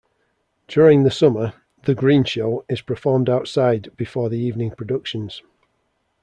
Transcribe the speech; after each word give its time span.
During 0.67 1.03
the 1.03 1.11
summer 1.11 1.53
The 1.83 1.93
Greenshow 1.93 2.65
is 2.67 2.81
performed 2.81 3.29
outside 3.29 3.95
before 3.97 4.29
the 4.29 4.39
evening 4.39 4.71
productions. 4.71 5.43